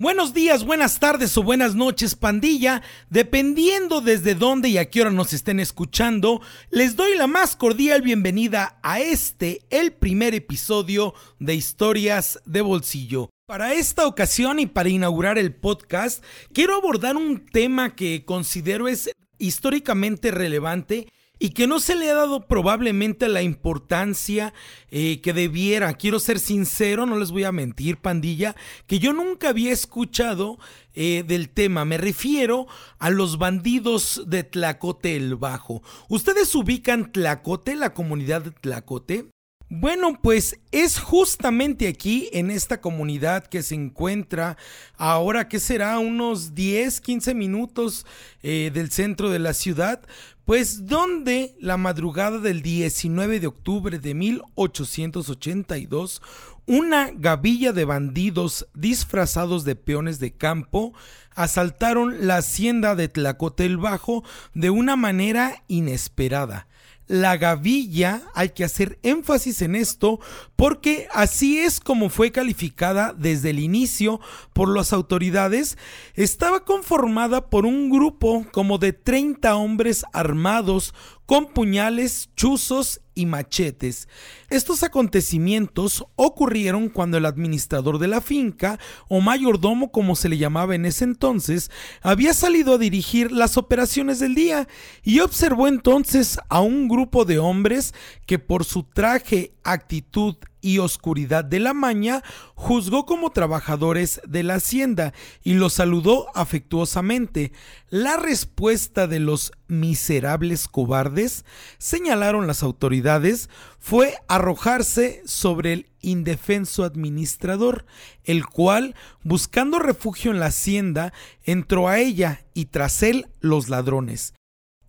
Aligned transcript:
Buenos 0.00 0.32
días, 0.32 0.64
buenas 0.64 0.98
tardes 0.98 1.36
o 1.36 1.42
buenas 1.42 1.74
noches, 1.74 2.14
pandilla. 2.14 2.80
Dependiendo 3.10 4.00
desde 4.00 4.34
dónde 4.34 4.70
y 4.70 4.78
a 4.78 4.88
qué 4.88 5.02
hora 5.02 5.10
nos 5.10 5.34
estén 5.34 5.60
escuchando, 5.60 6.40
les 6.70 6.96
doy 6.96 7.18
la 7.18 7.26
más 7.26 7.54
cordial 7.54 8.00
bienvenida 8.00 8.78
a 8.82 9.00
este, 9.00 9.60
el 9.68 9.92
primer 9.92 10.34
episodio 10.34 11.12
de 11.38 11.54
Historias 11.54 12.40
de 12.46 12.62
Bolsillo. 12.62 13.28
Para 13.46 13.74
esta 13.74 14.06
ocasión 14.06 14.58
y 14.58 14.64
para 14.64 14.88
inaugurar 14.88 15.36
el 15.36 15.54
podcast, 15.54 16.24
quiero 16.54 16.76
abordar 16.76 17.18
un 17.18 17.44
tema 17.44 17.94
que 17.94 18.24
considero 18.24 18.88
es 18.88 19.10
históricamente 19.36 20.30
relevante 20.30 21.08
y 21.42 21.50
que 21.50 21.66
no 21.66 21.80
se 21.80 21.96
le 21.96 22.10
ha 22.10 22.14
dado 22.14 22.46
probablemente 22.46 23.26
la 23.26 23.42
importancia 23.42 24.52
eh, 24.90 25.20
que 25.22 25.32
debiera. 25.32 25.94
Quiero 25.94 26.20
ser 26.20 26.38
sincero, 26.38 27.06
no 27.06 27.18
les 27.18 27.32
voy 27.32 27.44
a 27.44 27.50
mentir, 27.50 27.96
pandilla, 27.96 28.54
que 28.86 28.98
yo 28.98 29.14
nunca 29.14 29.48
había 29.48 29.72
escuchado 29.72 30.58
eh, 30.94 31.24
del 31.26 31.48
tema. 31.48 31.86
Me 31.86 31.96
refiero 31.96 32.66
a 32.98 33.08
los 33.08 33.38
bandidos 33.38 34.22
de 34.26 34.44
Tlacote 34.44 35.16
el 35.16 35.34
Bajo. 35.36 35.82
¿Ustedes 36.10 36.54
ubican 36.54 37.10
Tlacote, 37.10 37.74
la 37.74 37.94
comunidad 37.94 38.42
de 38.42 38.50
Tlacote? 38.50 39.30
Bueno, 39.72 40.18
pues 40.20 40.58
es 40.72 40.98
justamente 40.98 41.86
aquí, 41.86 42.28
en 42.32 42.50
esta 42.50 42.80
comunidad 42.80 43.46
que 43.46 43.62
se 43.62 43.76
encuentra 43.76 44.56
ahora, 44.96 45.46
que 45.46 45.60
será 45.60 45.96
unos 46.00 46.56
10, 46.56 47.00
15 47.00 47.34
minutos 47.34 48.04
eh, 48.42 48.72
del 48.74 48.90
centro 48.90 49.30
de 49.30 49.38
la 49.38 49.54
ciudad, 49.54 50.02
pues 50.44 50.86
donde 50.86 51.54
la 51.60 51.76
madrugada 51.76 52.40
del 52.40 52.62
19 52.62 53.38
de 53.38 53.46
octubre 53.46 54.00
de 54.00 54.12
1882, 54.12 56.20
una 56.66 57.12
gavilla 57.14 57.72
de 57.72 57.84
bandidos 57.84 58.66
disfrazados 58.74 59.64
de 59.64 59.76
peones 59.76 60.18
de 60.18 60.32
campo 60.32 60.94
asaltaron 61.36 62.26
la 62.26 62.38
hacienda 62.38 62.96
de 62.96 63.06
Tlacote 63.06 63.66
el 63.66 63.76
Bajo 63.76 64.24
de 64.52 64.70
una 64.70 64.96
manera 64.96 65.62
inesperada 65.68 66.66
la 67.10 67.36
gavilla, 67.36 68.22
hay 68.34 68.50
que 68.50 68.62
hacer 68.62 69.00
énfasis 69.02 69.62
en 69.62 69.74
esto, 69.74 70.20
porque 70.54 71.08
así 71.12 71.58
es 71.58 71.80
como 71.80 72.08
fue 72.08 72.30
calificada 72.30 73.12
desde 73.18 73.50
el 73.50 73.58
inicio 73.58 74.20
por 74.52 74.68
las 74.68 74.92
autoridades, 74.92 75.76
estaba 76.14 76.64
conformada 76.64 77.50
por 77.50 77.66
un 77.66 77.90
grupo 77.90 78.46
como 78.52 78.78
de 78.78 78.92
30 78.92 79.56
hombres 79.56 80.04
armados 80.12 80.94
con 81.26 81.46
puñales, 81.46 82.30
chuzos 82.36 83.00
machetes. 83.26 84.08
Estos 84.48 84.82
acontecimientos 84.82 86.04
ocurrieron 86.16 86.88
cuando 86.88 87.16
el 87.16 87.26
administrador 87.26 87.98
de 87.98 88.08
la 88.08 88.20
finca, 88.20 88.78
o 89.08 89.20
mayordomo 89.20 89.92
como 89.92 90.16
se 90.16 90.28
le 90.28 90.38
llamaba 90.38 90.74
en 90.74 90.86
ese 90.86 91.04
entonces, 91.04 91.70
había 92.02 92.34
salido 92.34 92.74
a 92.74 92.78
dirigir 92.78 93.32
las 93.32 93.56
operaciones 93.56 94.18
del 94.18 94.34
día 94.34 94.68
y 95.02 95.20
observó 95.20 95.68
entonces 95.68 96.38
a 96.48 96.60
un 96.60 96.88
grupo 96.88 97.24
de 97.24 97.38
hombres 97.38 97.94
que 98.26 98.38
por 98.38 98.64
su 98.64 98.82
traje, 98.82 99.52
actitud 99.62 100.36
y 100.60 100.78
oscuridad 100.78 101.44
de 101.44 101.60
la 101.60 101.74
maña, 101.74 102.22
juzgó 102.54 103.06
como 103.06 103.30
trabajadores 103.30 104.20
de 104.26 104.42
la 104.42 104.54
hacienda 104.54 105.12
y 105.42 105.54
los 105.54 105.74
saludó 105.74 106.26
afectuosamente. 106.34 107.52
La 107.88 108.16
respuesta 108.16 109.06
de 109.06 109.20
los 109.20 109.52
miserables 109.68 110.68
cobardes, 110.68 111.44
señalaron 111.78 112.46
las 112.46 112.62
autoridades, 112.62 113.48
fue 113.78 114.14
arrojarse 114.28 115.22
sobre 115.24 115.72
el 115.72 115.86
indefenso 116.00 116.84
administrador, 116.84 117.86
el 118.24 118.46
cual, 118.46 118.94
buscando 119.22 119.78
refugio 119.78 120.30
en 120.30 120.40
la 120.40 120.46
hacienda, 120.46 121.12
entró 121.44 121.88
a 121.88 121.98
ella 121.98 122.44
y 122.54 122.66
tras 122.66 123.02
él 123.02 123.26
los 123.40 123.68
ladrones. 123.68 124.34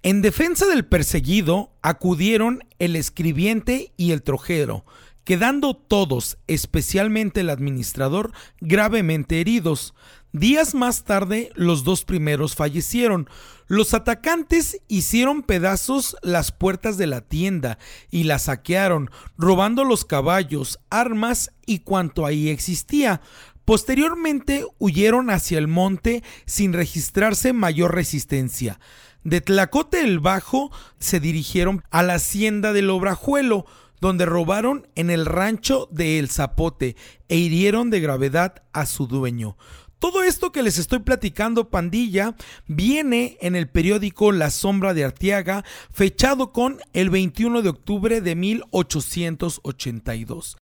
En 0.04 0.24
defensa 0.24 0.66
del 0.66 0.86
perseguido 0.86 1.74
acudieron 1.84 2.64
el 2.80 2.96
escribiente 2.96 3.94
y 3.98 4.14
el 4.14 4.24
trojero, 4.24 4.84
quedando 5.24 5.76
todos, 5.76 6.38
especialmente 6.48 7.42
el 7.42 7.50
administrador, 7.50 8.32
gravemente 8.60 9.42
heridos. 9.42 9.94
Días 10.34 10.76
más 10.76 11.04
tarde, 11.04 11.52
los 11.56 11.84
dos 11.84 12.06
primeros 12.06 12.56
fallecieron. 12.56 13.30
Los 13.68 13.94
atacantes 13.94 14.82
hicieron 14.88 15.44
pedazos 15.44 16.16
las 16.22 16.52
puertas 16.52 16.98
de 16.98 17.08
la 17.08 17.22
tienda 17.22 17.78
y 18.10 18.24
la 18.24 18.40
saquearon, 18.40 19.10
robando 19.38 19.84
los 19.84 20.06
caballos, 20.06 20.80
armas 20.90 21.52
y 21.66 21.80
cuanto 21.80 22.26
ahí 22.26 22.50
existía. 22.50 23.22
Posteriormente 23.66 24.66
huyeron 24.80 25.30
hacia 25.30 25.58
el 25.58 25.68
monte 25.68 26.24
sin 26.46 26.74
registrarse 26.74 27.54
mayor 27.54 27.94
resistencia. 27.94 28.80
De 29.24 29.40
Tlacote 29.40 30.02
el 30.02 30.20
Bajo 30.20 30.72
se 30.98 31.20
dirigieron 31.20 31.84
a 31.92 32.04
la 32.04 32.16
hacienda 32.16 32.74
del 32.74 32.90
Obrajuelo, 32.90 33.66
donde 34.02 34.26
robaron 34.26 34.88
en 34.96 35.10
el 35.10 35.26
rancho 35.26 35.88
de 35.92 36.20
El 36.20 36.30
Zapote 36.30 36.98
e 37.30 37.38
hirieron 37.38 37.90
de 37.90 38.02
gravedad 38.02 38.64
a 38.74 38.86
su 38.86 39.08
dueño. 39.08 39.56
Todo 40.00 40.24
esto 40.24 40.52
que 40.52 40.64
les 40.64 40.78
estoy 40.80 41.00
platicando, 41.00 41.70
pandilla, 41.70 42.36
viene 42.66 43.38
en 43.40 43.56
el 43.56 43.70
periódico 43.70 44.32
La 44.32 44.50
Sombra 44.50 44.96
de 44.96 45.06
Arteaga, 45.06 45.64
fechado 45.94 46.52
con 46.52 46.80
el 46.94 47.12
21 47.12 47.62
de 47.62 47.70
octubre 47.70 48.20
de 48.20 48.36
1882. 48.36 50.58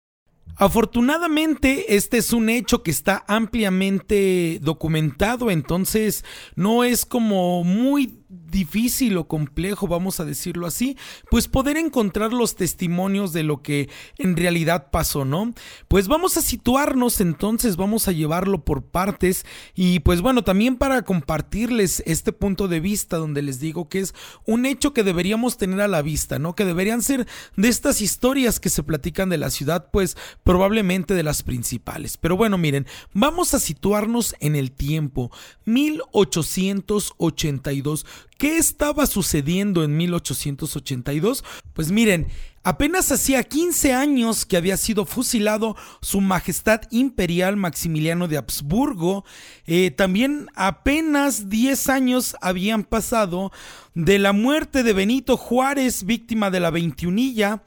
Afortunadamente, 0.57 1.95
este 1.95 2.17
es 2.17 2.31
un 2.31 2.49
hecho 2.49 2.81
que 2.81 2.91
está 2.91 3.25
ampliamente 3.27 4.59
documentado, 4.61 5.51
entonces 5.51 6.23
no 6.55 6.83
es 6.83 7.05
como 7.05 7.63
muy 7.63 8.25
difícil 8.29 9.17
o 9.17 9.27
complejo, 9.27 9.87
vamos 9.87 10.19
a 10.19 10.25
decirlo 10.25 10.65
así, 10.65 10.97
pues 11.29 11.47
poder 11.47 11.77
encontrar 11.77 12.33
los 12.33 12.55
testimonios 12.55 13.33
de 13.33 13.43
lo 13.43 13.61
que 13.61 13.89
en 14.17 14.35
realidad 14.35 14.89
pasó, 14.91 15.25
¿no? 15.25 15.53
Pues 15.87 16.07
vamos 16.07 16.37
a 16.37 16.41
situarnos 16.41 17.21
entonces, 17.21 17.75
vamos 17.75 18.07
a 18.07 18.11
llevarlo 18.11 18.63
por 18.63 18.83
partes 18.83 19.45
y 19.75 19.99
pues 19.99 20.21
bueno, 20.21 20.43
también 20.43 20.77
para 20.77 21.03
compartirles 21.03 22.01
este 22.05 22.31
punto 22.31 22.67
de 22.67 22.79
vista 22.79 23.17
donde 23.17 23.41
les 23.41 23.59
digo 23.59 23.89
que 23.89 23.99
es 23.99 24.13
un 24.45 24.65
hecho 24.65 24.93
que 24.93 25.03
deberíamos 25.03 25.57
tener 25.57 25.81
a 25.81 25.87
la 25.87 26.01
vista, 26.01 26.39
¿no? 26.39 26.55
Que 26.55 26.65
deberían 26.65 27.01
ser 27.01 27.27
de 27.55 27.67
estas 27.67 28.01
historias 28.01 28.59
que 28.59 28.69
se 28.69 28.83
platican 28.83 29.29
de 29.29 29.37
la 29.37 29.49
ciudad, 29.49 29.89
pues 29.91 30.17
probablemente 30.45 31.13
de 31.15 31.23
las 31.23 31.43
principales. 31.43 32.17
Pero 32.17 32.37
bueno, 32.37 32.59
miren, 32.59 32.85
vamos 33.13 33.55
a 33.55 33.59
situarnos 33.59 34.35
en 34.39 34.55
el 34.55 34.71
tiempo, 34.71 35.31
1882. 35.65 38.05
¿Qué 38.37 38.57
estaba 38.57 39.07
sucediendo 39.07 39.83
en 39.83 39.97
1882? 39.97 41.43
Pues 41.73 41.91
miren, 41.91 42.27
apenas 42.61 43.11
hacía 43.11 43.41
15 43.41 43.93
años 43.93 44.45
que 44.45 44.55
había 44.55 44.77
sido 44.77 45.07
fusilado 45.07 45.75
su 46.01 46.21
Majestad 46.21 46.81
Imperial 46.91 47.57
Maximiliano 47.57 48.27
de 48.27 48.37
Habsburgo. 48.37 49.25
Eh, 49.65 49.89
también 49.89 50.51
apenas 50.53 51.49
10 51.49 51.89
años 51.89 52.35
habían 52.39 52.83
pasado 52.83 53.51
de 53.95 54.19
la 54.19 54.31
muerte 54.31 54.83
de 54.83 54.93
Benito 54.93 55.37
Juárez, 55.37 56.03
víctima 56.03 56.51
de 56.51 56.59
la 56.59 56.69
veintiunilla 56.69 57.63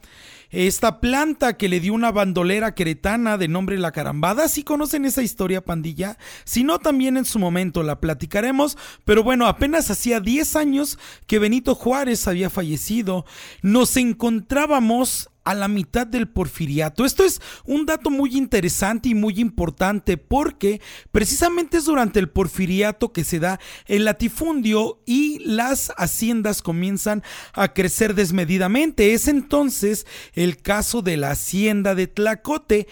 esta 0.51 0.99
planta 0.99 1.57
que 1.57 1.69
le 1.69 1.79
dio 1.79 1.93
una 1.93 2.11
bandolera 2.11 2.73
queretana 2.73 3.37
de 3.37 3.47
nombre 3.47 3.77
La 3.77 3.91
Carambada. 3.91 4.47
Si 4.47 4.63
conocen 4.63 5.05
esa 5.05 5.21
historia, 5.21 5.63
pandilla, 5.63 6.17
si 6.43 6.63
no, 6.63 6.79
también 6.79 7.17
en 7.17 7.25
su 7.25 7.39
momento 7.39 7.83
la 7.83 7.99
platicaremos. 7.99 8.77
Pero 9.05 9.23
bueno, 9.23 9.47
apenas 9.47 9.91
hacía 9.91 10.19
10 10.19 10.55
años 10.55 10.97
que 11.27 11.39
Benito 11.39 11.75
Juárez 11.75 12.27
había 12.27 12.49
fallecido. 12.49 13.25
Nos 13.61 13.95
encontrábamos 13.97 15.29
a 15.49 15.55
la 15.55 15.67
mitad 15.67 16.05
del 16.05 16.27
porfiriato. 16.27 17.05
Esto 17.05 17.23
es 17.23 17.41
un 17.65 17.87
dato 17.87 18.11
muy 18.11 18.37
interesante 18.37 19.09
y 19.09 19.15
muy 19.15 19.39
importante 19.39 20.15
porque 20.15 20.79
precisamente 21.11 21.77
es 21.77 21.85
durante 21.85 22.19
el 22.19 22.29
porfiriato 22.29 23.11
que 23.11 23.23
se 23.23 23.39
da 23.39 23.59
el 23.87 24.05
latifundio 24.05 25.01
y 25.07 25.39
las 25.39 25.91
haciendas 25.97 26.61
comienzan 26.61 27.23
a 27.53 27.73
crecer 27.73 28.13
desmedidamente. 28.13 29.13
Es 29.13 29.27
entonces 29.27 30.05
el 30.33 30.57
caso 30.57 31.01
de 31.01 31.17
la 31.17 31.31
hacienda 31.31 31.95
de 31.95 32.05
Tlacote 32.05 32.87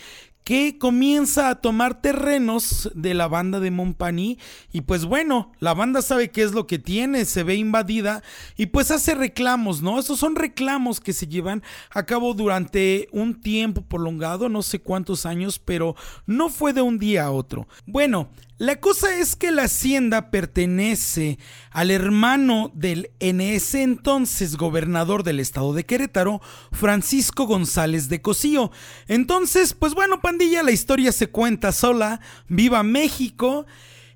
que 0.47 0.77
comienza 0.77 1.49
a 1.49 1.55
tomar 1.55 1.99
terrenos 1.99 2.89
de 2.95 3.13
la 3.13 3.27
banda 3.27 3.59
de 3.59 3.69
Montpani 3.69 4.39
y 4.71 4.79
pues 4.79 5.03
bueno, 5.03 5.51
la 5.59 5.73
banda 5.73 6.01
sabe 6.01 6.31
qué 6.31 6.41
es 6.41 6.53
lo 6.53 6.67
que 6.67 6.79
tiene, 6.79 7.25
se 7.25 7.43
ve 7.43 7.55
invadida 7.55 8.23
y 8.55 8.67
pues 8.67 8.89
hace 8.89 9.13
reclamos, 9.13 9.81
¿no? 9.81 9.99
Esos 9.99 10.19
son 10.19 10.37
reclamos 10.37 11.01
que 11.01 11.11
se 11.11 11.27
llevan 11.27 11.63
a 11.89 12.05
cabo 12.05 12.33
durante 12.33 13.09
un 13.11 13.41
tiempo 13.41 13.81
prolongado, 13.81 14.47
no 14.47 14.61
sé 14.61 14.79
cuántos 14.79 15.25
años, 15.25 15.59
pero 15.59 15.97
no 16.27 16.47
fue 16.47 16.71
de 16.71 16.81
un 16.81 16.97
día 16.97 17.25
a 17.25 17.31
otro. 17.31 17.67
Bueno, 17.85 18.29
la 18.57 18.77
cosa 18.77 19.19
es 19.19 19.35
que 19.35 19.51
la 19.51 19.63
hacienda 19.63 20.31
pertenece 20.31 21.37
al 21.69 21.91
hermano 21.91 22.71
del 22.73 23.11
en 23.19 23.39
ese 23.39 23.83
entonces 23.83 24.57
gobernador 24.57 25.23
del 25.23 25.39
estado 25.39 25.73
de 25.73 25.85
Querétaro, 25.85 26.41
Francisco 26.71 27.45
González 27.45 28.09
de 28.09 28.21
Cosío. 28.21 28.71
Entonces, 29.07 29.75
pues 29.75 29.93
bueno, 29.93 30.21
pandilla, 30.21 30.63
la 30.63 30.71
historia 30.71 31.11
se 31.11 31.27
cuenta 31.27 31.71
sola. 31.71 32.19
Viva 32.47 32.81
México. 32.81 33.67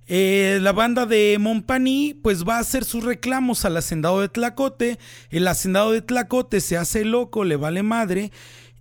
Eh, 0.08 0.58
la 0.60 0.72
banda 0.72 1.06
de 1.06 1.38
Montpaní 1.40 2.20
pues 2.22 2.44
va 2.44 2.58
a 2.58 2.62
hacer 2.62 2.84
sus 2.84 3.04
reclamos 3.04 3.64
al 3.64 3.78
hacendado 3.78 4.22
de 4.22 4.30
Tlacote. 4.30 4.98
El 5.30 5.48
hacendado 5.48 5.92
de 5.92 6.02
Tlacote 6.02 6.62
se 6.62 6.78
hace 6.78 7.06
loco, 7.06 7.44
le 7.44 7.58
vale 7.58 7.84
madre. 7.84 8.32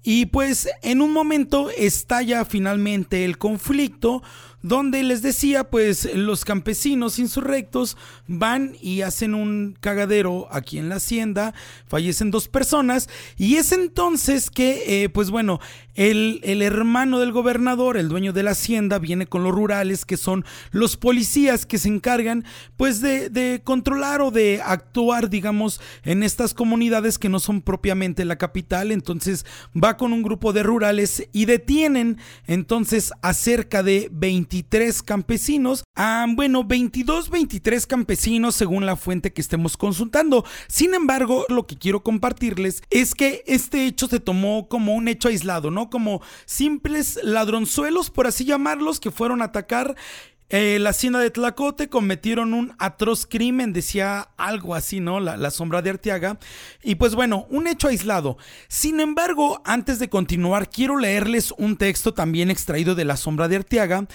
Y 0.03 0.27
pues 0.27 0.69
en 0.83 1.03
un 1.03 1.13
momento 1.13 1.69
estalla 1.71 2.47
finalmente 2.47 3.27
el 3.27 3.37
conflicto 3.37 4.23
donde 4.63 5.03
les 5.03 5.23
decía, 5.23 5.65
pues 5.65 6.09
los 6.15 6.45
campesinos 6.45 7.19
insurrectos 7.19 7.97
van 8.27 8.77
y 8.81 9.03
hacen 9.03 9.35
un 9.35 9.77
cagadero 9.81 10.49
aquí 10.51 10.79
en 10.79 10.89
la 10.89 10.97
hacienda, 10.97 11.55
fallecen 11.87 12.31
dos 12.31 12.49
personas 12.49 13.09
y 13.37 13.57
es 13.57 13.73
entonces 13.73 14.51
que, 14.51 15.05
eh, 15.05 15.09
pues 15.09 15.31
bueno, 15.31 15.61
el, 15.95 16.41
el, 16.45 16.63
hermano 16.63 17.19
del 17.19 17.33
gobernador, 17.33 17.97
el 17.97 18.09
dueño 18.09 18.33
de 18.33 18.43
la 18.43 18.53
hacienda, 18.53 18.99
viene 18.99 19.27
con 19.27 19.43
los 19.43 19.53
rurales, 19.53 20.05
que 20.05 20.17
son 20.17 20.45
los 20.71 20.97
policías 20.97 21.67
que 21.67 21.79
se 21.79 21.89
encargan, 21.89 22.45
pues, 22.77 23.01
de, 23.01 23.29
de, 23.29 23.61
controlar 23.63 24.23
o 24.23 24.31
de 24.31 24.63
actuar, 24.65 25.29
digamos, 25.29 25.81
en 26.05 26.23
estas 26.23 26.55
comunidades 26.55 27.19
que 27.19 27.29
no 27.29 27.41
son 27.41 27.61
propiamente 27.61 28.25
la 28.25 28.37
capital. 28.37 28.93
Entonces 28.93 29.45
va 29.77 29.97
con 29.97 30.13
un 30.13 30.23
grupo 30.23 30.53
de 30.53 30.63
rurales 30.63 31.29
y 31.33 31.45
detienen 31.45 32.19
entonces 32.47 33.13
a 33.21 33.35
cerca 33.35 33.83
de 33.83 34.09
23 34.51 35.05
campesinos. 35.05 35.85
Ah, 35.95 36.27
bueno, 36.29 36.65
22, 36.65 37.31
23 37.31 37.87
campesinos 37.87 38.57
según 38.57 38.85
la 38.85 38.97
fuente 38.97 39.33
que 39.33 39.41
estemos 39.41 39.77
consultando. 39.77 40.45
Sin 40.67 40.93
embargo, 40.93 41.47
lo 41.49 41.69
que 41.69 41.79
quiero 41.79 42.03
compartirles 42.03 42.83
es 42.91 43.15
que 43.15 43.45
este 43.47 43.87
hecho 43.87 44.09
se 44.09 44.19
tomó 44.19 44.67
como 44.69 44.95
un 44.95 45.07
hecho 45.07 45.29
aislado, 45.29 45.71
¿no? 45.71 45.89
Como 45.89 46.21
simples 46.47 47.21
ladronzuelos, 47.23 48.11
por 48.11 48.27
así 48.27 48.45
llamarlos, 48.45 48.99
que 48.99 49.13
fueron 49.13 49.41
a 49.41 49.47
atacar 49.47 49.95
eh, 50.51 50.79
la 50.81 50.91
hacienda 50.91 51.21
de 51.21 51.31
Tlacote 51.31 51.89
cometieron 51.89 52.55
un 52.55 52.75
atroz 52.79 53.25
crimen, 53.25 53.73
decía 53.73 54.31
algo 54.37 54.75
así, 54.75 54.99
¿no? 54.99 55.21
La, 55.21 55.37
la, 55.37 55.51
sombra 55.51 55.81
de 55.81 55.91
Arteaga. 55.91 56.39
Y 56.83 56.97
pues 56.97 57.15
bueno, 57.15 57.47
un 57.51 57.69
hecho 57.69 57.87
aislado. 57.87 58.37
Sin 58.67 58.99
embargo, 58.99 59.63
antes 59.65 60.01
de 60.01 60.09
continuar, 60.09 60.69
quiero 60.69 60.99
leerles 60.99 61.55
un 61.57 61.77
texto 61.77 62.15
también 62.15 62.51
extraído 62.51 62.95
de 62.95 63.05
la 63.05 63.17
sombra 63.17 63.47
de 63.47 63.57
Arteaga. 63.57 64.07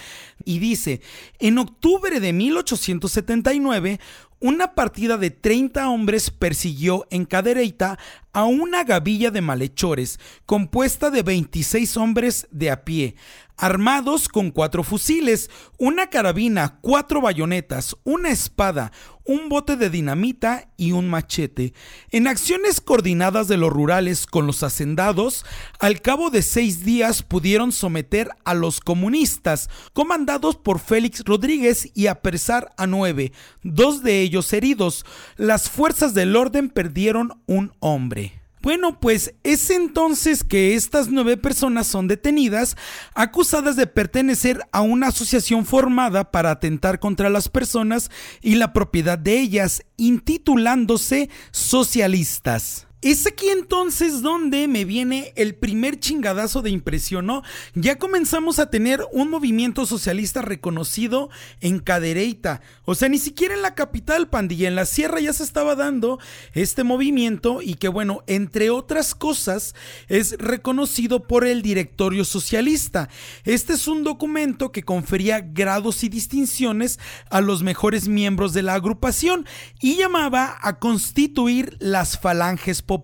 Y 0.44 0.58
dice, 0.58 1.00
en 1.38 1.56
octubre 1.58 2.20
de 2.20 2.32
1879, 2.32 3.98
una 4.40 4.74
partida 4.74 5.16
de 5.16 5.30
30 5.30 5.88
hombres 5.88 6.30
persiguió 6.30 7.06
en 7.10 7.24
Cadereyta 7.24 7.98
a 8.32 8.44
una 8.44 8.84
gavilla 8.84 9.30
de 9.30 9.40
malhechores 9.40 10.20
compuesta 10.44 11.10
de 11.10 11.22
26 11.22 11.96
hombres 11.96 12.46
de 12.50 12.70
a 12.70 12.84
pie, 12.84 13.16
armados 13.56 14.28
con 14.28 14.50
cuatro 14.50 14.82
fusiles, 14.82 15.50
una 15.78 16.08
carabina, 16.08 16.78
cuatro 16.82 17.20
bayonetas, 17.20 17.96
una 18.04 18.30
espada, 18.30 18.92
un 19.26 19.48
bote 19.48 19.76
de 19.76 19.90
dinamita 19.90 20.70
y 20.76 20.92
un 20.92 21.08
machete. 21.08 21.74
En 22.10 22.26
acciones 22.26 22.80
coordinadas 22.80 23.48
de 23.48 23.56
los 23.56 23.72
rurales 23.72 24.26
con 24.26 24.46
los 24.46 24.62
hacendados, 24.62 25.44
al 25.78 26.00
cabo 26.00 26.30
de 26.30 26.42
seis 26.42 26.84
días 26.84 27.22
pudieron 27.22 27.72
someter 27.72 28.30
a 28.44 28.54
los 28.54 28.80
comunistas, 28.80 29.68
comandados 29.92 30.56
por 30.56 30.78
Félix 30.78 31.22
Rodríguez, 31.24 31.90
y 31.94 32.06
apresar 32.06 32.72
a 32.76 32.86
nueve, 32.86 33.32
dos 33.62 34.02
de 34.02 34.20
ellos 34.20 34.52
heridos. 34.52 35.04
Las 35.36 35.68
fuerzas 35.68 36.14
del 36.14 36.36
orden 36.36 36.68
perdieron 36.68 37.42
un 37.46 37.72
hombre. 37.80 38.45
Bueno, 38.66 38.98
pues 38.98 39.32
es 39.44 39.70
entonces 39.70 40.42
que 40.42 40.74
estas 40.74 41.06
nueve 41.06 41.36
personas 41.36 41.86
son 41.86 42.08
detenidas 42.08 42.76
acusadas 43.14 43.76
de 43.76 43.86
pertenecer 43.86 44.60
a 44.72 44.80
una 44.80 45.06
asociación 45.06 45.64
formada 45.64 46.32
para 46.32 46.50
atentar 46.50 46.98
contra 46.98 47.30
las 47.30 47.48
personas 47.48 48.10
y 48.42 48.56
la 48.56 48.72
propiedad 48.72 49.20
de 49.20 49.38
ellas, 49.38 49.82
intitulándose 49.96 51.30
socialistas. 51.52 52.85
Es 53.06 53.24
aquí 53.24 53.48
entonces 53.50 54.20
donde 54.20 54.66
me 54.66 54.84
viene 54.84 55.32
el 55.36 55.54
primer 55.54 56.00
chingadazo 56.00 56.60
de 56.60 56.70
impresión, 56.70 57.26
¿no? 57.26 57.44
Ya 57.76 58.00
comenzamos 58.00 58.58
a 58.58 58.68
tener 58.68 59.00
un 59.12 59.30
movimiento 59.30 59.86
socialista 59.86 60.42
reconocido 60.42 61.30
en 61.60 61.78
Cadereyta. 61.78 62.62
O 62.84 62.96
sea, 62.96 63.08
ni 63.08 63.18
siquiera 63.18 63.54
en 63.54 63.62
la 63.62 63.76
capital, 63.76 64.28
pandilla, 64.28 64.66
en 64.66 64.74
la 64.74 64.86
sierra 64.86 65.20
ya 65.20 65.32
se 65.32 65.44
estaba 65.44 65.76
dando 65.76 66.18
este 66.52 66.82
movimiento 66.82 67.62
y 67.62 67.74
que, 67.74 67.86
bueno, 67.86 68.24
entre 68.26 68.70
otras 68.70 69.14
cosas, 69.14 69.76
es 70.08 70.36
reconocido 70.38 71.28
por 71.28 71.46
el 71.46 71.62
directorio 71.62 72.24
socialista. 72.24 73.08
Este 73.44 73.74
es 73.74 73.86
un 73.86 74.02
documento 74.02 74.72
que 74.72 74.82
confería 74.82 75.42
grados 75.42 76.02
y 76.02 76.08
distinciones 76.08 76.98
a 77.30 77.40
los 77.40 77.62
mejores 77.62 78.08
miembros 78.08 78.52
de 78.52 78.64
la 78.64 78.74
agrupación 78.74 79.46
y 79.80 79.94
llamaba 79.94 80.58
a 80.60 80.80
constituir 80.80 81.76
las 81.78 82.18
falanges 82.18 82.82
populares. 82.82 82.95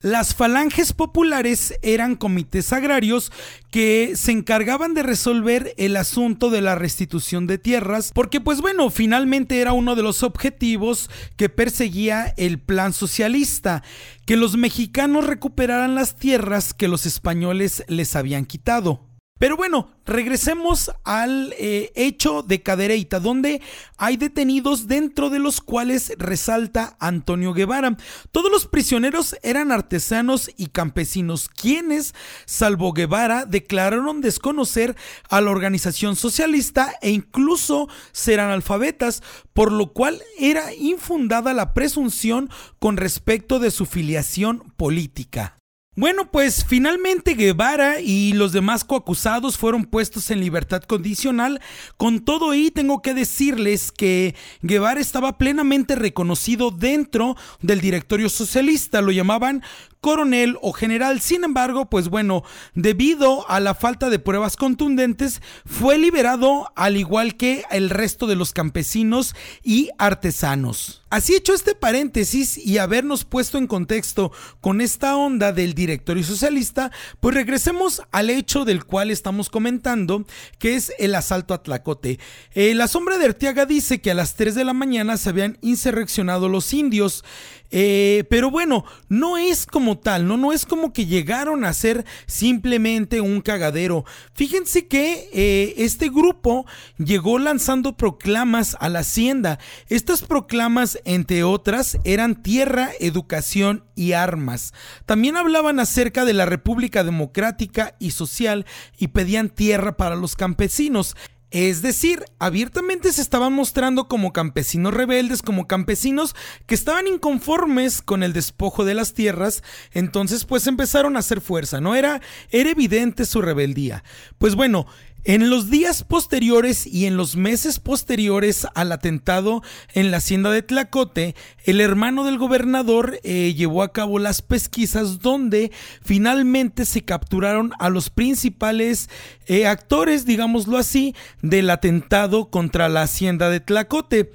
Las 0.00 0.34
falanges 0.34 0.92
populares 0.92 1.74
eran 1.82 2.16
comités 2.16 2.72
agrarios 2.72 3.32
que 3.70 4.12
se 4.16 4.32
encargaban 4.32 4.94
de 4.94 5.02
resolver 5.02 5.74
el 5.76 5.96
asunto 5.96 6.50
de 6.50 6.60
la 6.60 6.74
restitución 6.74 7.46
de 7.46 7.58
tierras, 7.58 8.12
porque 8.14 8.40
pues 8.40 8.60
bueno, 8.60 8.90
finalmente 8.90 9.60
era 9.60 9.72
uno 9.72 9.94
de 9.94 10.02
los 10.02 10.22
objetivos 10.22 11.10
que 11.36 11.48
perseguía 11.48 12.34
el 12.36 12.58
plan 12.58 12.92
socialista, 12.92 13.82
que 14.26 14.36
los 14.36 14.56
mexicanos 14.56 15.26
recuperaran 15.26 15.94
las 15.94 16.16
tierras 16.16 16.74
que 16.74 16.88
los 16.88 17.06
españoles 17.06 17.84
les 17.88 18.16
habían 18.16 18.46
quitado. 18.46 19.09
Pero 19.40 19.56
bueno, 19.56 19.88
regresemos 20.04 20.90
al 21.02 21.54
eh, 21.58 21.92
hecho 21.94 22.42
de 22.42 22.62
Cadereyta, 22.62 23.20
donde 23.20 23.62
hay 23.96 24.18
detenidos 24.18 24.86
dentro 24.86 25.30
de 25.30 25.38
los 25.38 25.62
cuales 25.62 26.12
resalta 26.18 26.98
Antonio 27.00 27.54
Guevara. 27.54 27.96
Todos 28.32 28.52
los 28.52 28.66
prisioneros 28.66 29.34
eran 29.42 29.72
artesanos 29.72 30.50
y 30.58 30.66
campesinos, 30.66 31.48
quienes, 31.48 32.14
salvo 32.44 32.92
Guevara, 32.92 33.46
declararon 33.46 34.20
desconocer 34.20 34.94
a 35.30 35.40
la 35.40 35.52
organización 35.52 36.16
socialista 36.16 36.92
e 37.00 37.08
incluso 37.08 37.88
ser 38.12 38.40
analfabetas, 38.40 39.22
por 39.54 39.72
lo 39.72 39.94
cual 39.94 40.20
era 40.38 40.74
infundada 40.74 41.54
la 41.54 41.72
presunción 41.72 42.50
con 42.78 42.98
respecto 42.98 43.58
de 43.58 43.70
su 43.70 43.86
filiación 43.86 44.70
política. 44.76 45.59
Bueno, 45.96 46.30
pues 46.30 46.64
finalmente 46.64 47.34
Guevara 47.34 48.00
y 48.00 48.32
los 48.34 48.52
demás 48.52 48.84
coacusados 48.84 49.58
fueron 49.58 49.84
puestos 49.84 50.30
en 50.30 50.38
libertad 50.38 50.84
condicional. 50.84 51.60
Con 51.96 52.20
todo 52.20 52.54
y 52.54 52.70
tengo 52.70 53.02
que 53.02 53.12
decirles 53.12 53.90
que 53.90 54.36
Guevara 54.62 55.00
estaba 55.00 55.36
plenamente 55.36 55.96
reconocido 55.96 56.70
dentro 56.70 57.36
del 57.60 57.80
directorio 57.80 58.28
socialista. 58.28 59.02
Lo 59.02 59.10
llamaban 59.10 59.64
coronel 60.00 60.56
o 60.62 60.72
general. 60.72 61.20
Sin 61.20 61.44
embargo, 61.44 61.86
pues 61.86 62.08
bueno, 62.08 62.42
debido 62.74 63.48
a 63.50 63.60
la 63.60 63.74
falta 63.74 64.10
de 64.10 64.18
pruebas 64.18 64.56
contundentes, 64.56 65.42
fue 65.64 65.98
liberado 65.98 66.72
al 66.76 66.96
igual 66.96 67.36
que 67.36 67.64
el 67.70 67.90
resto 67.90 68.26
de 68.26 68.36
los 68.36 68.52
campesinos 68.52 69.34
y 69.62 69.90
artesanos. 69.98 71.02
Así 71.10 71.34
hecho 71.34 71.54
este 71.54 71.74
paréntesis 71.74 72.56
y 72.56 72.78
habernos 72.78 73.24
puesto 73.24 73.58
en 73.58 73.66
contexto 73.66 74.30
con 74.60 74.80
esta 74.80 75.16
onda 75.16 75.52
del 75.52 75.74
directorio 75.74 76.22
socialista, 76.22 76.92
pues 77.18 77.34
regresemos 77.34 78.02
al 78.12 78.30
hecho 78.30 78.64
del 78.64 78.84
cual 78.84 79.10
estamos 79.10 79.50
comentando, 79.50 80.24
que 80.60 80.76
es 80.76 80.92
el 81.00 81.16
asalto 81.16 81.52
a 81.52 81.64
Tlacote. 81.64 82.20
Eh, 82.52 82.74
la 82.74 82.86
sombra 82.86 83.18
de 83.18 83.24
Arteaga 83.24 83.66
dice 83.66 84.00
que 84.00 84.12
a 84.12 84.14
las 84.14 84.36
3 84.36 84.54
de 84.54 84.64
la 84.64 84.72
mañana 84.72 85.16
se 85.16 85.30
habían 85.30 85.58
insurreccionado 85.62 86.48
los 86.48 86.72
indios. 86.72 87.24
Eh, 87.70 88.24
pero 88.28 88.50
bueno, 88.50 88.84
no 89.08 89.38
es 89.38 89.66
como 89.66 89.98
tal, 89.98 90.26
¿no? 90.26 90.36
No 90.36 90.52
es 90.52 90.66
como 90.66 90.92
que 90.92 91.06
llegaron 91.06 91.64
a 91.64 91.72
ser 91.72 92.04
simplemente 92.26 93.20
un 93.20 93.40
cagadero. 93.40 94.04
Fíjense 94.34 94.88
que 94.88 95.28
eh, 95.32 95.74
este 95.78 96.08
grupo 96.08 96.66
llegó 96.98 97.38
lanzando 97.38 97.96
proclamas 97.96 98.76
a 98.80 98.88
la 98.88 99.00
hacienda. 99.00 99.58
Estas 99.88 100.22
proclamas, 100.22 100.98
entre 101.04 101.44
otras, 101.44 101.98
eran 102.04 102.42
tierra, 102.42 102.90
educación 102.98 103.84
y 103.94 104.12
armas. 104.12 104.72
También 105.06 105.36
hablaban 105.36 105.78
acerca 105.78 106.24
de 106.24 106.34
la 106.34 106.46
República 106.46 107.04
Democrática 107.04 107.94
y 107.98 108.10
Social 108.10 108.66
y 108.98 109.08
pedían 109.08 109.48
tierra 109.48 109.96
para 109.96 110.16
los 110.16 110.36
campesinos. 110.36 111.16
Es 111.50 111.82
decir, 111.82 112.24
abiertamente 112.38 113.12
se 113.12 113.22
estaban 113.22 113.52
mostrando 113.52 114.06
como 114.06 114.32
campesinos 114.32 114.94
rebeldes, 114.94 115.42
como 115.42 115.66
campesinos 115.66 116.36
que 116.66 116.76
estaban 116.76 117.08
inconformes 117.08 118.02
con 118.02 118.22
el 118.22 118.32
despojo 118.32 118.84
de 118.84 118.94
las 118.94 119.14
tierras, 119.14 119.64
entonces 119.92 120.44
pues 120.44 120.68
empezaron 120.68 121.16
a 121.16 121.20
hacer 121.20 121.40
fuerza, 121.40 121.80
¿no? 121.80 121.96
Era, 121.96 122.20
era 122.50 122.70
evidente 122.70 123.24
su 123.24 123.42
rebeldía. 123.42 124.04
Pues 124.38 124.54
bueno, 124.54 124.86
En 125.24 125.50
los 125.50 125.68
días 125.68 126.02
posteriores 126.02 126.86
y 126.86 127.04
en 127.04 127.18
los 127.18 127.36
meses 127.36 127.78
posteriores 127.78 128.66
al 128.74 128.90
atentado 128.90 129.62
en 129.92 130.10
la 130.10 130.16
hacienda 130.16 130.50
de 130.50 130.62
Tlacote, 130.62 131.34
el 131.64 131.82
hermano 131.82 132.24
del 132.24 132.38
gobernador 132.38 133.20
eh, 133.22 133.52
llevó 133.54 133.82
a 133.82 133.92
cabo 133.92 134.18
las 134.18 134.40
pesquisas 134.40 135.18
donde 135.18 135.72
finalmente 136.02 136.86
se 136.86 137.02
capturaron 137.02 137.72
a 137.78 137.90
los 137.90 138.08
principales 138.08 139.10
eh, 139.46 139.66
actores, 139.66 140.24
digámoslo 140.24 140.78
así, 140.78 141.14
del 141.42 141.68
atentado 141.68 142.48
contra 142.48 142.88
la 142.88 143.02
hacienda 143.02 143.50
de 143.50 143.60
Tlacote. 143.60 144.32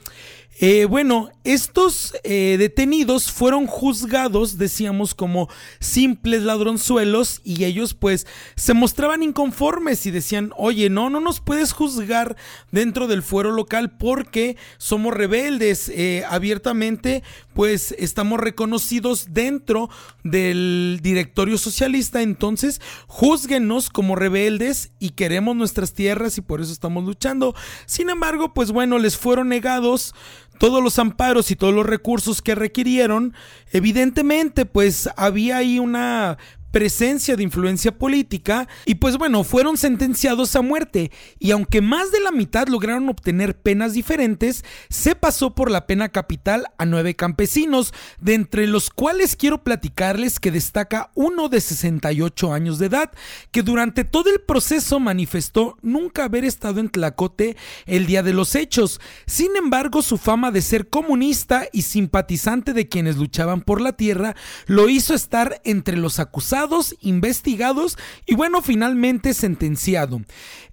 Eh, 0.57 0.85
bueno, 0.85 1.31
estos 1.43 2.13
eh, 2.23 2.55
detenidos 2.57 3.29
fueron 3.29 3.67
juzgados, 3.67 4.57
decíamos, 4.57 5.13
como 5.13 5.49
simples 5.79 6.43
ladronzuelos 6.43 7.41
y 7.43 7.65
ellos 7.65 7.93
pues 7.93 8.25
se 8.55 8.73
mostraban 8.73 9.21
inconformes 9.21 10.05
y 10.05 10.11
decían, 10.11 10.53
oye, 10.55 10.89
no, 10.89 11.09
no 11.09 11.19
nos 11.19 11.41
puedes 11.41 11.73
juzgar 11.73 12.37
dentro 12.71 13.07
del 13.07 13.21
fuero 13.21 13.51
local 13.51 13.97
porque 13.97 14.55
somos 14.77 15.13
rebeldes 15.13 15.89
eh, 15.89 16.23
abiertamente, 16.29 17.21
pues 17.55 17.95
estamos 17.97 18.41
reconocidos 18.41 19.27
dentro 19.29 19.89
del 20.25 20.99
directorio 21.01 21.57
socialista, 21.57 22.21
entonces 22.21 22.81
juzguenos 23.07 23.89
como 23.89 24.17
rebeldes 24.17 24.91
y 24.99 25.11
queremos 25.11 25.55
nuestras 25.55 25.93
tierras 25.93 26.37
y 26.37 26.41
por 26.41 26.59
eso 26.59 26.73
estamos 26.73 27.05
luchando. 27.05 27.55
Sin 27.85 28.09
embargo, 28.09 28.53
pues 28.53 28.73
bueno, 28.73 28.99
les 28.99 29.15
fueron 29.15 29.47
negados 29.47 30.13
todos 30.59 30.83
los 30.83 30.99
amparos 30.99 31.49
y 31.49 31.55
todos 31.55 31.73
los 31.73 31.85
recursos 31.85 32.41
que 32.41 32.55
requirieron, 32.55 33.33
evidentemente 33.71 34.65
pues 34.65 35.09
había 35.15 35.55
ahí 35.55 35.79
una 35.79 36.37
presencia 36.75 37.37
de 37.37 37.43
influencia 37.43 37.97
política 37.97 38.67
y 38.85 38.95
pues 38.95 39.17
bueno, 39.17 39.45
fueron 39.45 39.77
sentenciados 39.77 40.57
a 40.57 40.61
muerte. 40.61 41.09
Y 41.39 41.51
aunque 41.51 41.79
más 41.79 42.11
de 42.11 42.19
la 42.19 42.33
mitad 42.33 42.67
lograron 42.67 43.07
obtener 43.07 43.57
penas 43.57 43.93
diferentes, 43.93 44.65
se 44.89 45.15
pasó 45.15 45.55
por 45.55 45.71
la 45.71 45.87
pena 45.87 46.09
capital 46.09 46.67
a 46.77 46.85
nueve 46.85 47.15
campesinos, 47.15 47.93
de 48.19 48.33
entre 48.33 48.67
los 48.67 48.89
cuales 48.89 49.37
quiero 49.37 49.63
platicarles 49.63 50.37
que 50.41 50.51
destaca 50.51 51.11
uno 51.15 51.47
de 51.47 51.61
68 51.61 52.51
años 52.51 52.77
de 52.77 52.87
edad, 52.87 53.09
que 53.51 53.63
durante 53.63 54.03
todo 54.03 54.29
el 54.29 54.41
proceso 54.41 54.99
manifestó 54.99 55.77
nunca 55.81 56.25
haber 56.25 56.43
estado 56.43 56.81
en 56.81 56.89
Tlacote 56.89 57.55
el 57.85 58.05
día 58.05 58.21
de 58.21 58.33
los 58.33 58.53
hechos, 58.53 58.99
sin 59.25 59.55
embargo 59.55 60.01
su 60.01 60.17
fama 60.17 60.51
de 60.51 60.61
ser 60.61 60.89
comunista 60.89 61.69
y 61.71 61.83
simpatizante 61.83 62.73
de 62.73 62.89
quienes 62.89 63.15
luchaban 63.15 63.61
por 63.61 63.79
la 63.79 63.93
tierra 63.93 64.35
lo 64.65 64.89
hizo 64.89 65.13
estar 65.13 65.61
entre 65.63 65.95
los 65.95 66.19
investigados 67.01 67.97
y 68.25 68.35
bueno, 68.35 68.61
finalmente 68.61 69.33
sentenciado. 69.33 70.21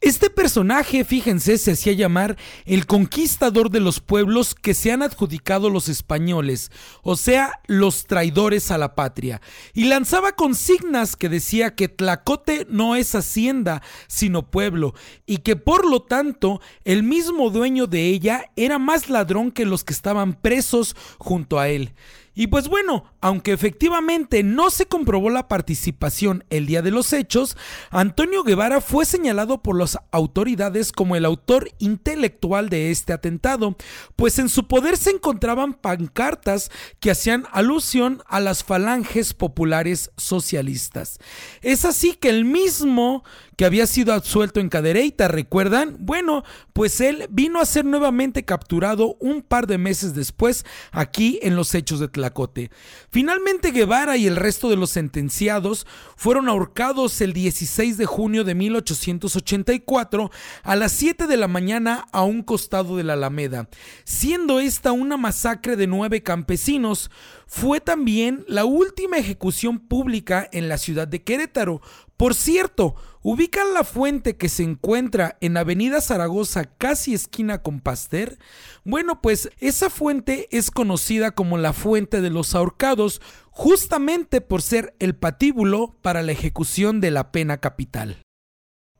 Este 0.01 0.31
personaje, 0.31 1.05
fíjense, 1.05 1.59
se 1.59 1.73
hacía 1.73 1.93
llamar 1.93 2.37
el 2.65 2.87
conquistador 2.87 3.71
de 3.71 3.81
los 3.81 4.01
pueblos 4.01 4.55
que 4.55 4.75
se 4.75 4.91
han 4.91 5.03
adjudicado 5.03 5.71
los 5.71 5.89
españoles, 5.89 6.71
o 7.03 7.17
sea, 7.17 7.61
los 7.67 8.07
traidores 8.07 8.71
a 8.71 8.79
la 8.79 8.95
patria, 8.95 9.41
y 9.75 9.85
lanzaba 9.85 10.33
consignas 10.33 11.15
que 11.15 11.29
decía 11.29 11.75
que 11.75 11.89
Tlacote 11.89 12.67
no 12.69 12.97
es 12.97 13.15
hacienda, 13.15 13.83
sino 14.09 14.51
pueblo, 14.51 14.95
y 15.27 15.39
que 15.39 15.57
por 15.57 15.89
lo 15.89 16.03
tanto 16.03 16.61
el 16.85 17.03
mismo 17.03 17.51
dueño 17.51 17.87
de 17.87 18.09
ella 18.09 18.51
era 18.57 18.79
más 18.79 19.09
ladrón 19.09 19.53
que 19.53 19.67
los 19.67 19.85
que 19.85 19.93
estaban 19.93 20.35
presos 20.35 20.97
junto 21.19 21.61
a 21.61 21.69
él. 21.69 21.93
Y 22.35 22.47
pues 22.47 22.69
bueno, 22.69 23.05
aunque 23.21 23.53
efectivamente 23.53 24.43
no 24.43 24.71
se 24.71 24.87
comprobó 24.87 25.29
la 25.29 25.49
participación 25.49 26.45
el 26.49 26.67
día 26.67 26.81
de 26.81 26.91
los 26.91 27.13
hechos, 27.13 27.57
Antonio 27.91 28.43
Guevara 28.43 28.81
fue 28.81 29.05
señalado 29.05 29.63
por 29.63 29.79
las 29.79 29.99
autoridades 30.11 30.93
como 30.93 31.15
el 31.15 31.27
autor 31.27 31.71
intelectual 31.79 32.71
de 32.71 32.91
este 32.91 33.13
atentado, 33.13 33.77
pues 34.17 34.39
en 34.39 34.49
su 34.49 34.67
poder 34.67 34.97
se 34.97 35.11
encontraban 35.11 35.75
pancartas 35.75 36.71
que 37.01 37.11
hacían 37.11 37.45
alusión 37.53 38.23
a 38.27 38.41
las 38.41 38.65
falanges 38.65 39.35
populares 39.35 40.11
socialistas. 40.17 41.19
Es 41.61 41.85
así 41.85 42.15
que 42.15 42.31
el 42.31 42.47
mismo 42.47 43.25
que 43.57 43.65
había 43.65 43.87
sido 43.87 44.13
absuelto 44.13 44.61
en 44.61 44.69
Cadereyta, 44.69 45.29
¿recuerdan? 45.29 45.97
Bueno, 46.01 46.45
pues 46.73 47.01
él 47.01 47.27
vino 47.31 47.61
a 47.61 47.67
ser 47.67 47.85
nuevamente 47.85 48.45
capturado 48.45 49.17
un 49.21 49.43
par 49.43 49.67
de 49.67 49.79
meses 49.79 50.15
después 50.15 50.65
aquí 50.91 51.39
en 51.43 51.57
los 51.57 51.75
hechos 51.75 52.01
de 52.01 52.09
Tlacote. 52.09 52.71
Finalmente 53.11 53.71
Guevara 53.71 54.17
y 54.17 54.27
el 54.27 54.37
resto 54.37 54.71
de 54.71 54.77
los 54.77 54.91
sentenciados 54.91 55.87
fueron 56.17 56.49
ahorcados 56.49 57.21
el 57.21 57.33
16 57.33 57.97
de 57.99 58.07
junio 58.07 58.45
de 58.45 58.55
1884 58.55 60.31
a 60.63 60.77
las 60.77 60.93
7 60.93 61.27
de 61.27 61.37
la 61.37 61.49
mañana 61.49 62.07
a 62.13 62.23
un 62.23 62.43
costado 62.43 62.97
de 62.97 63.05
la 63.05 63.15
Alameda, 63.15 63.69
siendo 64.05 64.61
esta 64.61 64.93
una 64.93 65.17
masacre 65.17 65.77
de 65.77 65.87
nueve 65.87 66.23
campesinos. 66.23 67.11
Fue 67.47 67.81
también 67.81 68.45
la 68.49 68.65
última 68.65 69.19
ejecución 69.19 69.79
pública 69.79 70.49
en 70.53 70.69
la 70.69 70.79
ciudad 70.79 71.07
de 71.07 71.23
Querétaro. 71.23 71.83
Por 72.23 72.37
cierto, 72.37 72.95
¿Ubican 73.25 73.75
la 73.75 73.83
fuente 73.83 74.37
que 74.37 74.49
se 74.49 74.63
encuentra 74.63 75.39
en 75.41 75.57
Avenida 75.57 76.01
Zaragoza, 76.01 76.65
casi 76.65 77.15
esquina 77.15 77.63
con 77.63 77.81
Pasteur? 77.81 78.39
Bueno, 78.85 79.21
pues 79.21 79.51
esa 79.59 79.91
fuente 79.91 80.47
es 80.53 80.71
conocida 80.71 81.33
como 81.33 81.59
la 81.59 81.73
Fuente 81.73 82.21
de 82.21 82.31
los 82.31 82.55
Ahorcados, 82.55 83.21
justamente 83.51 84.41
por 84.41 84.63
ser 84.63 84.95
el 85.01 85.17
patíbulo 85.17 85.97
para 86.01 86.23
la 86.23 86.31
ejecución 86.31 87.01
de 87.01 87.11
la 87.11 87.33
pena 87.33 87.59
capital. 87.59 88.22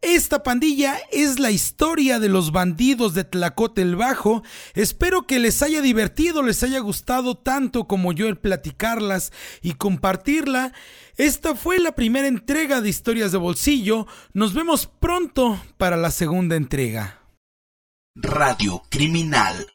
Esta 0.03 0.43
pandilla 0.43 0.99
es 1.13 1.39
la 1.39 1.53
historia 1.53 2.19
de 2.19 2.29
los 2.29 2.51
bandidos 2.51 3.15
de 3.15 3.23
Tlacote 3.23 3.83
el 3.83 3.95
Bajo. 3.95 4.43
Espero 4.75 5.29
que 5.29 5.39
les 5.39 5.63
haya 5.63 5.81
divertido, 5.81 6.43
les 6.43 6.65
haya 6.65 6.81
gustado 6.81 7.37
tanto 7.37 7.87
como 7.87 8.13
yo 8.13 8.27
el 8.27 8.37
platicarlas 8.37 9.33
y 9.63 9.75
compartirla. 9.75 10.73
Esta 11.17 11.55
fue 11.55 11.79
la 11.79 11.93
primera 11.93 12.27
entrega 12.27 12.81
de 12.81 12.89
Historias 12.89 13.31
de 13.31 13.39
Bolsillo. 13.39 14.09
Nos 14.33 14.55
vemos 14.55 14.87
pronto 14.87 15.63
para 15.77 15.97
la 15.97 16.11
segunda 16.11 16.57
entrega. 16.57 17.21
Radio 18.17 18.83
Criminal 18.91 19.73